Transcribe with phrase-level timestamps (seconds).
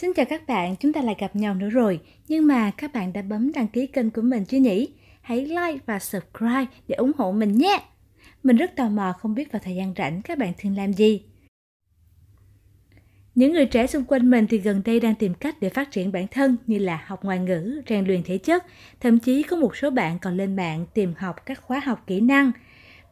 [0.00, 2.00] Xin chào các bạn, chúng ta lại gặp nhau nữa rồi.
[2.28, 4.88] Nhưng mà các bạn đã bấm đăng ký kênh của mình chưa nhỉ?
[5.20, 7.82] Hãy like và subscribe để ủng hộ mình nhé.
[8.42, 11.22] Mình rất tò mò không biết vào thời gian rảnh các bạn thường làm gì.
[13.34, 16.12] Những người trẻ xung quanh mình thì gần đây đang tìm cách để phát triển
[16.12, 18.64] bản thân như là học ngoại ngữ, rèn luyện thể chất,
[19.00, 22.20] thậm chí có một số bạn còn lên mạng tìm học các khóa học kỹ
[22.20, 22.52] năng.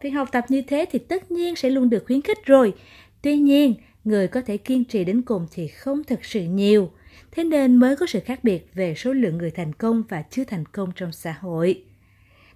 [0.01, 2.75] Việc học tập như thế thì tất nhiên sẽ luôn được khuyến khích rồi.
[3.23, 3.75] Tuy nhiên,
[4.07, 6.91] người có thể kiên trì đến cùng thì không thực sự nhiều.
[7.31, 10.45] Thế nên mới có sự khác biệt về số lượng người thành công và chưa
[10.45, 11.85] thành công trong xã hội.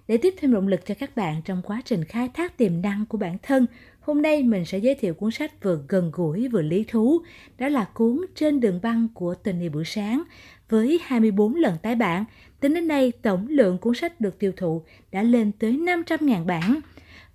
[0.07, 3.05] Để tiếp thêm động lực cho các bạn trong quá trình khai thác tiềm năng
[3.05, 3.65] của bản thân,
[3.99, 7.21] hôm nay mình sẽ giới thiệu cuốn sách vừa gần gũi vừa lý thú,
[7.57, 10.23] đó là cuốn Trên đường băng của Tony Bữa Sáng,
[10.69, 12.25] với 24 lần tái bản.
[12.59, 14.81] Tính đến nay, tổng lượng cuốn sách được tiêu thụ
[15.11, 16.79] đã lên tới 500.000 bản.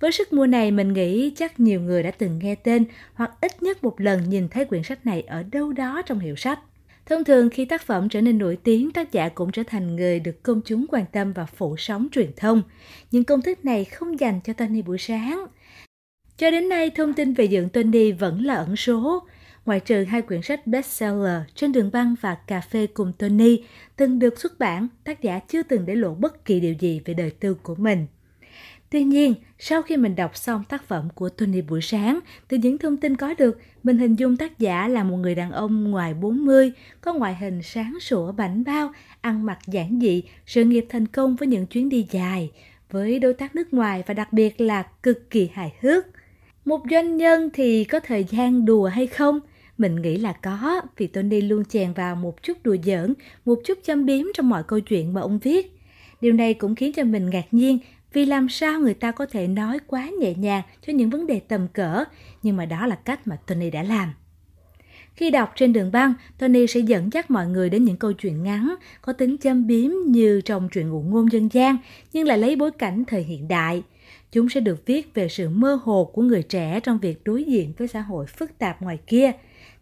[0.00, 3.62] Với sức mua này, mình nghĩ chắc nhiều người đã từng nghe tên hoặc ít
[3.62, 6.58] nhất một lần nhìn thấy quyển sách này ở đâu đó trong hiệu sách.
[7.06, 10.20] Thông thường khi tác phẩm trở nên nổi tiếng, tác giả cũng trở thành người
[10.20, 12.62] được công chúng quan tâm và phủ sóng truyền thông.
[13.10, 15.46] Nhưng công thức này không dành cho Tony buổi sáng.
[16.38, 19.26] Cho đến nay, thông tin về dựng Tony vẫn là ẩn số.
[19.66, 23.64] Ngoại trừ hai quyển sách bestseller Trên đường băng và Cà phê cùng Tony
[23.96, 27.14] từng được xuất bản, tác giả chưa từng để lộ bất kỳ điều gì về
[27.14, 28.06] đời tư của mình.
[28.90, 32.78] Tuy nhiên, sau khi mình đọc xong tác phẩm của Tony buổi sáng, từ những
[32.78, 36.14] thông tin có được, mình hình dung tác giả là một người đàn ông ngoài
[36.14, 41.06] 40, có ngoại hình sáng sủa bảnh bao, ăn mặc giản dị, sự nghiệp thành
[41.06, 42.50] công với những chuyến đi dài,
[42.90, 46.06] với đối tác nước ngoài và đặc biệt là cực kỳ hài hước.
[46.64, 49.40] Một doanh nhân thì có thời gian đùa hay không?
[49.78, 53.14] Mình nghĩ là có, vì Tony luôn chèn vào một chút đùa giỡn,
[53.44, 55.72] một chút châm biếm trong mọi câu chuyện mà ông viết.
[56.20, 57.78] Điều này cũng khiến cho mình ngạc nhiên
[58.16, 61.40] vì làm sao người ta có thể nói quá nhẹ nhàng cho những vấn đề
[61.40, 62.04] tầm cỡ,
[62.42, 64.12] nhưng mà đó là cách mà Tony đã làm.
[65.14, 68.42] Khi đọc trên đường băng, Tony sẽ dẫn dắt mọi người đến những câu chuyện
[68.42, 71.76] ngắn, có tính châm biếm như trong truyện ngụ ngôn dân gian,
[72.12, 73.82] nhưng lại lấy bối cảnh thời hiện đại.
[74.32, 77.72] Chúng sẽ được viết về sự mơ hồ của người trẻ trong việc đối diện
[77.78, 79.32] với xã hội phức tạp ngoài kia.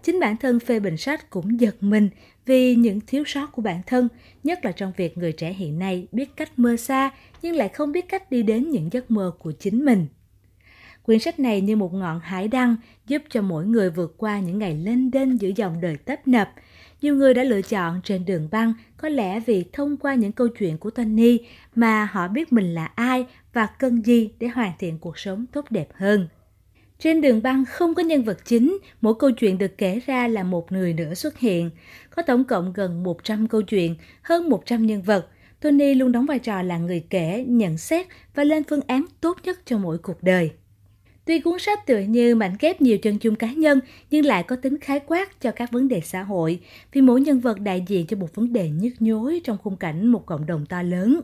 [0.03, 2.09] Chính bản thân phê bình sách cũng giật mình
[2.47, 4.09] vì những thiếu sót của bản thân,
[4.45, 7.11] nhất là trong việc người trẻ hiện nay biết cách mơ xa
[7.43, 10.07] nhưng lại không biết cách đi đến những giấc mơ của chính mình.
[11.03, 14.59] Quyển sách này như một ngọn hải đăng giúp cho mỗi người vượt qua những
[14.59, 16.53] ngày lên đên giữa dòng đời tấp nập.
[17.01, 20.49] Nhiều người đã lựa chọn trên đường băng có lẽ vì thông qua những câu
[20.49, 21.39] chuyện của Tony
[21.75, 25.65] mà họ biết mình là ai và cần gì để hoàn thiện cuộc sống tốt
[25.71, 26.29] đẹp hơn.
[27.05, 30.43] Trên đường băng không có nhân vật chính, mỗi câu chuyện được kể ra là
[30.43, 31.71] một người nữa xuất hiện.
[32.11, 35.29] Có tổng cộng gần 100 câu chuyện, hơn 100 nhân vật.
[35.61, 39.39] Tony luôn đóng vai trò là người kể, nhận xét và lên phương án tốt
[39.45, 40.51] nhất cho mỗi cuộc đời.
[41.27, 43.81] Tuy cuốn sách tựa như mảnh ghép nhiều chân chung cá nhân
[44.11, 46.61] nhưng lại có tính khái quát cho các vấn đề xã hội
[46.93, 50.07] vì mỗi nhân vật đại diện cho một vấn đề nhức nhối trong khung cảnh
[50.07, 51.21] một cộng đồng to lớn.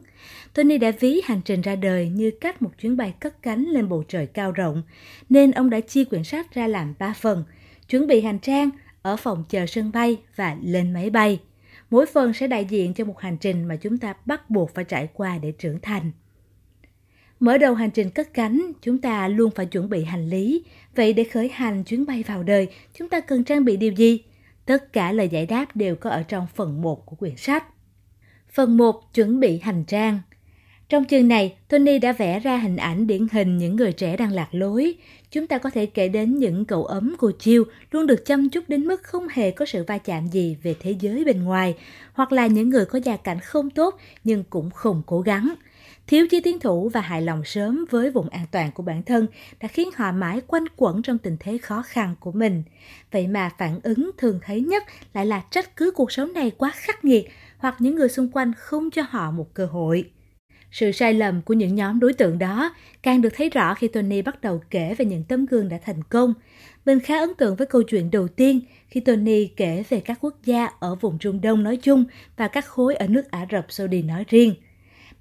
[0.54, 3.88] Tony đã ví hành trình ra đời như cách một chuyến bay cất cánh lên
[3.88, 4.82] bầu trời cao rộng
[5.28, 7.44] nên ông đã chia quyển sách ra làm ba phần,
[7.88, 8.70] chuẩn bị hành trang,
[9.02, 11.40] ở phòng chờ sân bay và lên máy bay.
[11.90, 14.84] Mỗi phần sẽ đại diện cho một hành trình mà chúng ta bắt buộc phải
[14.84, 16.10] trải qua để trưởng thành.
[17.40, 20.64] Mở đầu hành trình cất cánh, chúng ta luôn phải chuẩn bị hành lý.
[20.96, 22.68] Vậy để khởi hành chuyến bay vào đời,
[22.98, 24.22] chúng ta cần trang bị điều gì?
[24.66, 27.64] Tất cả lời giải đáp đều có ở trong phần 1 của quyển sách.
[28.52, 29.14] Phần 1.
[29.14, 30.20] Chuẩn bị hành trang
[30.88, 34.32] Trong chương này, Tony đã vẽ ra hình ảnh điển hình những người trẻ đang
[34.32, 34.94] lạc lối.
[35.30, 38.64] Chúng ta có thể kể đến những cậu ấm cô chiêu luôn được chăm chút
[38.68, 41.74] đến mức không hề có sự va chạm gì về thế giới bên ngoài,
[42.12, 45.54] hoặc là những người có gia cảnh không tốt nhưng cũng không cố gắng–
[46.10, 49.26] Thiếu chi tiến thủ và hài lòng sớm với vùng an toàn của bản thân
[49.60, 52.62] đã khiến họ mãi quanh quẩn trong tình thế khó khăn của mình.
[53.10, 54.82] Vậy mà phản ứng thường thấy nhất
[55.14, 57.28] lại là trách cứ cuộc sống này quá khắc nghiệt
[57.58, 60.10] hoặc những người xung quanh không cho họ một cơ hội.
[60.72, 64.22] Sự sai lầm của những nhóm đối tượng đó càng được thấy rõ khi Tony
[64.22, 66.34] bắt đầu kể về những tấm gương đã thành công.
[66.86, 70.34] Mình khá ấn tượng với câu chuyện đầu tiên khi Tony kể về các quốc
[70.44, 72.04] gia ở vùng Trung Đông nói chung
[72.36, 74.54] và các khối ở nước Ả Rập Saudi nói riêng–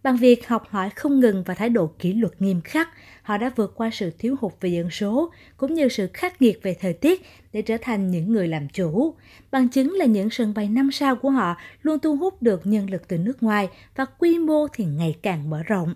[0.03, 2.89] Bằng việc học hỏi không ngừng và thái độ kỷ luật nghiêm khắc,
[3.21, 6.59] họ đã vượt qua sự thiếu hụt về dân số cũng như sự khắc nghiệt
[6.63, 7.21] về thời tiết
[7.53, 9.15] để trở thành những người làm chủ.
[9.51, 12.89] Bằng chứng là những sân bay năm sao của họ luôn thu hút được nhân
[12.89, 15.93] lực từ nước ngoài và quy mô thì ngày càng mở rộng.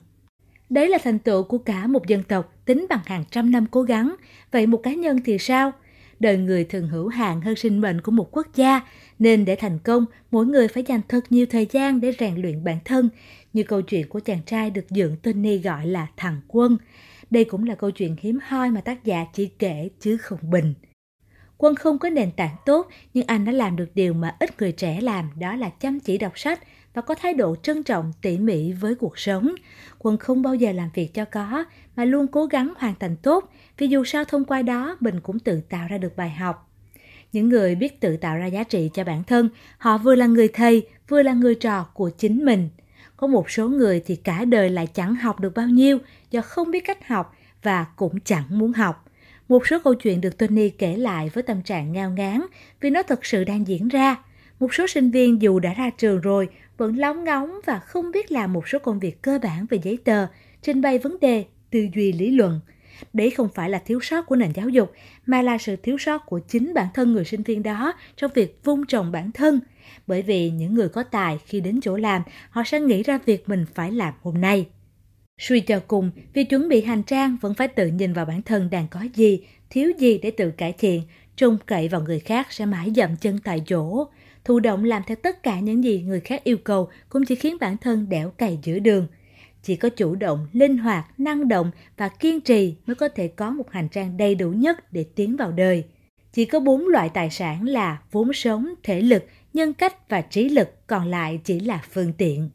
[0.69, 3.81] Đấy là thành tựu của cả một dân tộc tính bằng hàng trăm năm cố
[3.81, 4.15] gắng.
[4.51, 5.71] Vậy một cá nhân thì sao?
[6.23, 8.81] Đời người thường hữu hạn hơn sinh mệnh của một quốc gia,
[9.19, 12.63] nên để thành công, mỗi người phải dành thật nhiều thời gian để rèn luyện
[12.63, 13.09] bản thân,
[13.53, 16.77] như câu chuyện của chàng trai được dựng Tony gọi là thằng quân.
[17.29, 20.73] Đây cũng là câu chuyện hiếm hoi mà tác giả chỉ kể chứ không bình.
[21.57, 24.71] Quân không có nền tảng tốt, nhưng anh đã làm được điều mà ít người
[24.71, 26.59] trẻ làm, đó là chăm chỉ đọc sách
[26.93, 29.55] và có thái độ trân trọng tỉ mỉ với cuộc sống.
[29.99, 33.49] Quân không bao giờ làm việc cho có, mà luôn cố gắng hoàn thành tốt,
[33.77, 36.69] vì dù sao thông qua đó mình cũng tự tạo ra được bài học.
[37.31, 40.47] Những người biết tự tạo ra giá trị cho bản thân, họ vừa là người
[40.47, 42.69] thầy, vừa là người trò của chính mình.
[43.17, 45.97] Có một số người thì cả đời lại chẳng học được bao nhiêu
[46.31, 49.05] do không biết cách học và cũng chẳng muốn học.
[49.47, 52.41] Một số câu chuyện được Tony kể lại với tâm trạng ngao ngán
[52.81, 54.15] vì nó thật sự đang diễn ra.
[54.59, 56.49] Một số sinh viên dù đã ra trường rồi
[56.83, 59.97] vẫn lóng ngóng và không biết làm một số công việc cơ bản về giấy
[60.03, 60.27] tờ,
[60.61, 62.59] trình bày vấn đề, tư duy lý luận.
[63.13, 64.91] Đấy không phải là thiếu sót của nền giáo dục,
[65.25, 68.59] mà là sự thiếu sót của chính bản thân người sinh viên đó trong việc
[68.63, 69.59] vun trồng bản thân.
[70.07, 73.49] Bởi vì những người có tài khi đến chỗ làm, họ sẽ nghĩ ra việc
[73.49, 74.65] mình phải làm hôm nay.
[75.37, 78.69] Suy cho cùng, vì chuẩn bị hành trang vẫn phải tự nhìn vào bản thân
[78.69, 81.01] đang có gì, thiếu gì để tự cải thiện,
[81.35, 84.07] trông cậy vào người khác sẽ mãi dậm chân tại chỗ.
[84.45, 87.57] Thụ động làm theo tất cả những gì người khác yêu cầu cũng chỉ khiến
[87.59, 89.07] bản thân đẻo cày giữa đường.
[89.63, 93.49] Chỉ có chủ động, linh hoạt, năng động và kiên trì mới có thể có
[93.49, 95.83] một hành trang đầy đủ nhất để tiến vào đời.
[96.33, 100.49] Chỉ có bốn loại tài sản là vốn sống, thể lực, nhân cách và trí
[100.49, 102.49] lực, còn lại chỉ là phương tiện.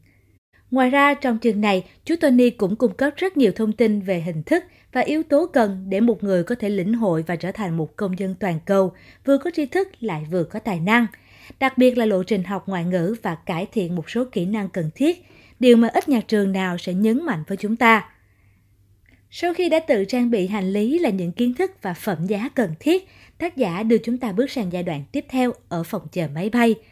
[0.71, 4.21] Ngoài ra, trong chương này, chú Tony cũng cung cấp rất nhiều thông tin về
[4.21, 7.51] hình thức và yếu tố cần để một người có thể lĩnh hội và trở
[7.51, 8.93] thành một công dân toàn cầu,
[9.25, 11.05] vừa có tri thức lại vừa có tài năng.
[11.59, 14.69] Đặc biệt là lộ trình học ngoại ngữ và cải thiện một số kỹ năng
[14.69, 15.25] cần thiết,
[15.59, 18.09] điều mà ít nhà trường nào sẽ nhấn mạnh với chúng ta.
[19.31, 22.49] Sau khi đã tự trang bị hành lý là những kiến thức và phẩm giá
[22.55, 23.07] cần thiết,
[23.37, 26.49] tác giả đưa chúng ta bước sang giai đoạn tiếp theo ở phòng chờ máy
[26.49, 26.75] bay–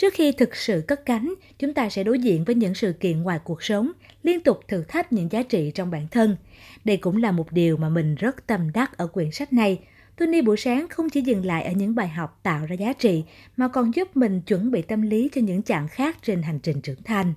[0.00, 3.22] Trước khi thực sự cất cánh, chúng ta sẽ đối diện với những sự kiện
[3.22, 3.92] ngoài cuộc sống,
[4.22, 6.36] liên tục thử thách những giá trị trong bản thân.
[6.84, 9.78] Đây cũng là một điều mà mình rất tâm đắc ở quyển sách này.
[10.20, 13.24] Tony buổi sáng không chỉ dừng lại ở những bài học tạo ra giá trị,
[13.56, 16.80] mà còn giúp mình chuẩn bị tâm lý cho những chặng khác trên hành trình
[16.80, 17.34] trưởng thành.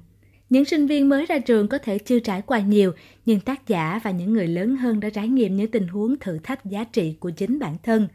[0.50, 2.91] Những sinh viên mới ra trường có thể chưa trải qua nhiều,
[3.25, 6.39] nhưng tác giả và những người lớn hơn đã trải nghiệm những tình huống thử
[6.44, 8.07] thách giá trị của chính bản thân.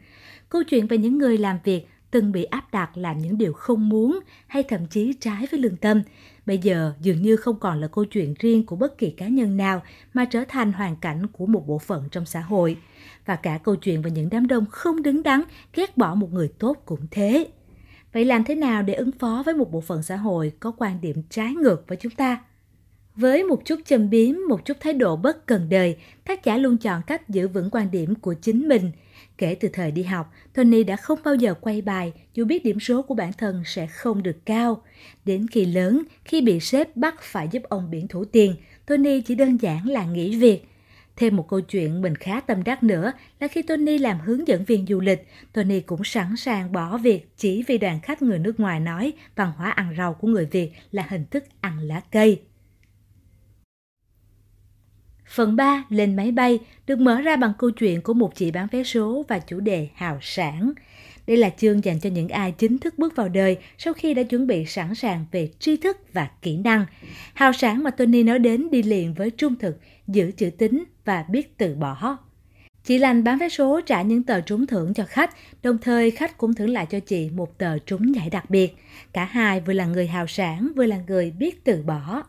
[0.49, 3.89] Câu chuyện về những người làm việc từng bị áp đặt làm những điều không
[3.89, 6.01] muốn hay thậm chí trái với lương tâm,
[6.45, 9.57] bây giờ dường như không còn là câu chuyện riêng của bất kỳ cá nhân
[9.57, 9.81] nào
[10.13, 12.77] mà trở thành hoàn cảnh của một bộ phận trong xã hội.
[13.29, 15.41] Và cả câu chuyện về những đám đông không đứng đắn
[15.73, 17.47] ghét bỏ một người tốt cũng thế.
[18.13, 21.01] Vậy làm thế nào để ứng phó với một bộ phận xã hội có quan
[21.01, 22.41] điểm trái ngược với chúng ta?
[23.15, 26.77] Với một chút châm biếm, một chút thái độ bất cần đời, tác giả luôn
[26.77, 28.91] chọn cách giữ vững quan điểm của chính mình–
[29.39, 32.79] Kể từ thời đi học, Tony đã không bao giờ quay bài dù biết điểm
[32.79, 34.81] số của bản thân sẽ không được cao.
[35.25, 38.55] Đến khi lớn, khi bị sếp bắt phải giúp ông biển thủ tiền,
[38.85, 40.68] Tony chỉ đơn giản là nghỉ việc.
[41.19, 44.65] Thêm một câu chuyện mình khá tâm đắc nữa là khi Tony làm hướng dẫn
[44.65, 48.59] viên du lịch, Tony cũng sẵn sàng bỏ việc chỉ vì đoàn khách người nước
[48.59, 52.41] ngoài nói văn hóa ăn rau của người Việt là hình thức ăn lá cây.
[55.29, 58.67] Phần 3 lên máy bay được mở ra bằng câu chuyện của một chị bán
[58.71, 60.71] vé số và chủ đề hào sản.
[61.27, 64.23] Đây là chương dành cho những ai chính thức bước vào đời sau khi đã
[64.23, 66.85] chuẩn bị sẵn sàng về tri thức và kỹ năng.
[67.33, 71.25] Hào sản mà Tony nói đến đi liền với trung thực, giữ chữ tín và
[71.29, 72.17] biết từ bỏ.
[72.83, 76.37] Chị lành bán vé số trả những tờ trúng thưởng cho khách, đồng thời khách
[76.37, 78.75] cũng thưởng lại cho chị một tờ trúng giải đặc biệt.
[79.13, 82.23] Cả hai vừa là người hào sản, vừa là người biết từ bỏ.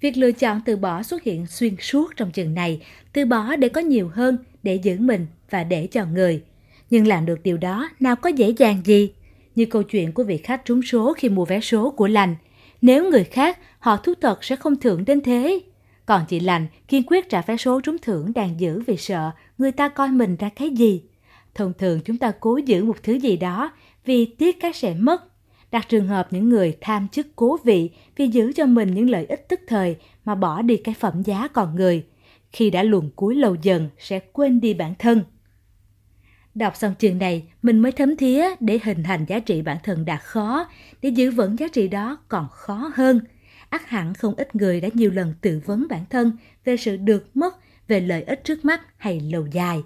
[0.00, 3.68] Việc lựa chọn từ bỏ xuất hiện xuyên suốt trong chừng này, từ bỏ để
[3.68, 6.42] có nhiều hơn, để giữ mình và để cho người.
[6.90, 9.12] Nhưng làm được điều đó nào có dễ dàng gì?
[9.54, 12.36] Như câu chuyện của vị khách trúng số khi mua vé số của lành.
[12.82, 15.60] Nếu người khác, họ thú thật sẽ không thưởng đến thế.
[16.06, 19.72] Còn chị lành kiên quyết trả vé số trúng thưởng đang giữ vì sợ người
[19.72, 21.02] ta coi mình ra cái gì.
[21.54, 23.72] Thông thường chúng ta cố giữ một thứ gì đó
[24.04, 25.27] vì tiếc cái sẽ mất
[25.70, 29.26] đặt trường hợp những người tham chức cố vị vì giữ cho mình những lợi
[29.26, 32.06] ích tức thời mà bỏ đi cái phẩm giá còn người.
[32.52, 35.22] Khi đã luồn cuối lâu dần sẽ quên đi bản thân.
[36.54, 40.04] Đọc xong chương này, mình mới thấm thía để hình thành giá trị bản thân
[40.04, 40.66] đã khó,
[41.02, 43.20] để giữ vững giá trị đó còn khó hơn.
[43.68, 46.32] ắt hẳn không ít người đã nhiều lần tự vấn bản thân
[46.64, 47.56] về sự được mất,
[47.88, 49.82] về lợi ích trước mắt hay lâu dài.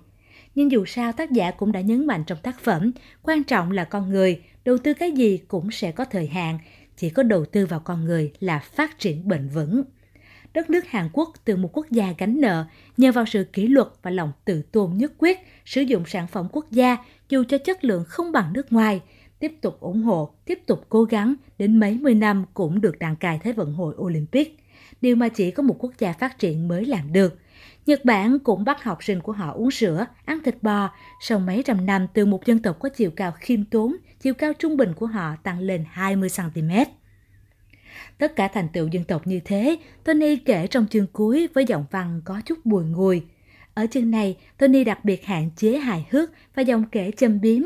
[0.55, 2.93] Nhưng dù sao tác giả cũng đã nhấn mạnh trong tác phẩm,
[3.23, 6.59] quan trọng là con người, đầu tư cái gì cũng sẽ có thời hạn,
[6.97, 9.83] chỉ có đầu tư vào con người là phát triển bền vững.
[10.55, 12.65] Đất nước Hàn Quốc từ một quốc gia gánh nợ,
[12.97, 16.49] nhờ vào sự kỷ luật và lòng tự tôn nhất quyết, sử dụng sản phẩm
[16.53, 16.97] quốc gia
[17.29, 19.01] dù cho chất lượng không bằng nước ngoài,
[19.39, 23.17] tiếp tục ủng hộ, tiếp tục cố gắng đến mấy mươi năm cũng được đàn
[23.17, 24.59] cài Thế vận hội Olympic.
[25.01, 27.39] Điều mà chỉ có một quốc gia phát triển mới làm được.
[27.87, 30.91] Nhật Bản cũng bắt học sinh của họ uống sữa, ăn thịt bò.
[31.21, 34.53] Sau mấy trăm năm từ một dân tộc có chiều cao khiêm tốn, chiều cao
[34.59, 36.87] trung bình của họ tăng lên 20cm.
[38.19, 41.85] Tất cả thành tựu dân tộc như thế, Tony kể trong chương cuối với giọng
[41.91, 43.23] văn có chút bùi ngùi.
[43.75, 47.63] Ở chương này, Tony đặc biệt hạn chế hài hước và dòng kể châm biếm.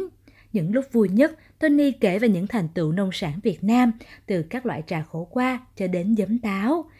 [0.52, 3.92] Những lúc vui nhất, Tony kể về những thành tựu nông sản Việt Nam,
[4.26, 6.90] từ các loại trà khổ qua cho đến giấm táo.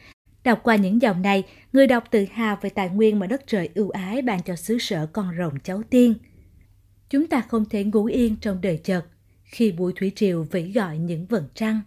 [0.46, 3.68] Đọc qua những dòng này, người đọc tự hào về tài nguyên mà đất trời
[3.74, 6.14] ưu ái ban cho xứ sở con rồng cháu tiên.
[7.10, 9.02] Chúng ta không thể ngủ yên trong đời chợt,
[9.44, 11.80] khi buổi thủy triều vẫy gọi những vầng trăng.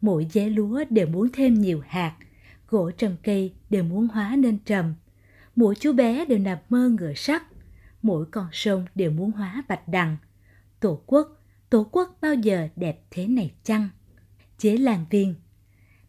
[0.00, 2.16] Mỗi dế lúa đều muốn thêm nhiều hạt,
[2.68, 4.94] gỗ trầm cây đều muốn hóa nên trầm.
[5.56, 7.42] Mỗi chú bé đều nằm mơ ngựa sắt,
[8.02, 10.16] mỗi con sông đều muốn hóa bạch đằng.
[10.80, 13.88] Tổ quốc, tổ quốc bao giờ đẹp thế này chăng?
[14.58, 15.34] Chế làng viên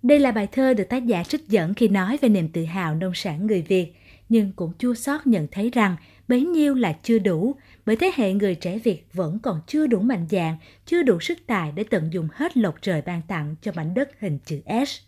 [0.04, 2.96] đây là bài thơ được tác giả trích dẫn khi nói về niềm tự hào
[2.96, 3.94] nông sản người Việt,
[4.30, 5.96] nhưng cũng chua xót nhận thấy rằng
[6.28, 7.56] bấy nhiêu là chưa đủ,
[7.86, 11.38] bởi thế hệ người trẻ Việt vẫn còn chưa đủ mạnh dạn, chưa đủ sức
[11.48, 15.00] tài để tận dụng hết lộc trời ban tặng cho mảnh đất hình chữ S.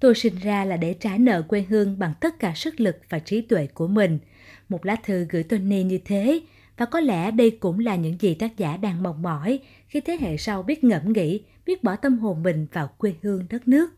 [0.00, 3.18] Tôi sinh ra là để trả nợ quê hương bằng tất cả sức lực và
[3.18, 4.18] trí tuệ của mình.
[4.68, 6.40] Một lá thư gửi Tony như thế,
[6.76, 10.16] và có lẽ đây cũng là những gì tác giả đang mong mỏi khi thế
[10.20, 13.90] hệ sau biết ngẫm nghĩ, biết bỏ tâm hồn mình vào quê hương đất nước.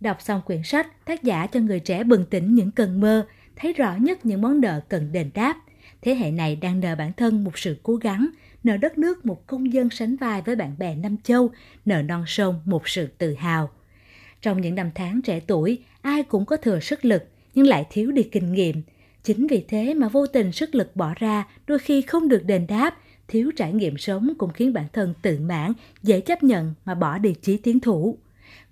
[0.00, 3.26] Đọc xong quyển sách, tác giả cho người trẻ bừng tỉnh những cơn mơ,
[3.56, 5.56] thấy rõ nhất những món nợ cần đền đáp.
[6.02, 8.28] Thế hệ này đang nợ bản thân một sự cố gắng,
[8.64, 11.50] nợ đất nước một công dân sánh vai với bạn bè Nam Châu,
[11.84, 13.70] nợ non sông một sự tự hào.
[14.42, 18.10] Trong những năm tháng trẻ tuổi, ai cũng có thừa sức lực, nhưng lại thiếu
[18.12, 18.82] đi kinh nghiệm.
[19.24, 22.66] Chính vì thế mà vô tình sức lực bỏ ra đôi khi không được đền
[22.66, 26.94] đáp, thiếu trải nghiệm sống cũng khiến bản thân tự mãn, dễ chấp nhận mà
[26.94, 28.18] bỏ đi chí tiến thủ.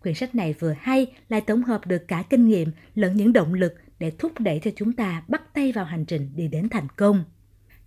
[0.02, 3.54] Quyển sách này vừa hay lại tổng hợp được cả kinh nghiệm lẫn những động
[3.54, 6.88] lực để thúc đẩy cho chúng ta bắt tay vào hành trình đi đến thành
[6.96, 7.24] công.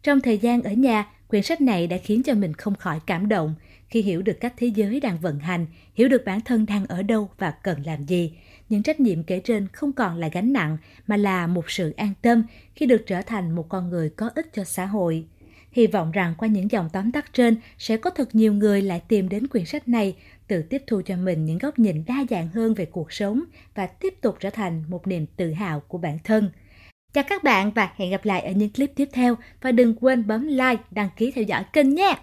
[0.04, 3.30] Trong thời gian ở nhà, quyển sách này đã khiến cho mình không khỏi cảm
[3.30, 3.56] động
[3.88, 7.04] khi hiểu được cách thế giới đang vận hành, hiểu được bản thân đang ở
[7.04, 8.34] đâu và cần làm gì.
[8.70, 12.14] Những trách nhiệm kể trên không còn là gánh nặng mà là một sự an
[12.22, 12.44] tâm
[12.76, 15.26] khi được trở thành một con người có ích cho xã hội.
[15.72, 19.02] Hy vọng rằng qua những dòng tóm tắt trên sẽ có thật nhiều người lại
[19.08, 20.16] tìm đến quyển sách này
[20.48, 23.44] tự tiếp thu cho mình những góc nhìn đa dạng hơn về cuộc sống
[23.76, 26.52] và tiếp tục trở thành một niềm tự hào của bản thân.
[27.14, 30.28] Chào các bạn và hẹn gặp lại ở những clip tiếp theo và đừng quên
[30.28, 32.18] bấm like, đăng ký theo dõi kênh nhé!